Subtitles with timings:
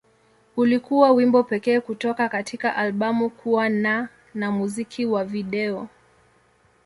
[0.57, 5.87] Ulikuwa wimbo pekee kutoka katika albamu kuwa na na muziki wa video.